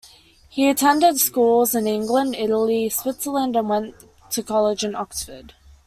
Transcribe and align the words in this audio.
He 0.49 0.67
attended 0.67 1.19
schools 1.19 1.75
in 1.75 1.85
England, 1.85 2.33
Italy 2.33 2.85
and 2.85 2.91
Switzerland, 2.91 3.55
and 3.55 3.69
went 3.69 3.93
to 4.31 4.41
college 4.41 4.83
in 4.83 4.95
Oxford. 4.95 5.53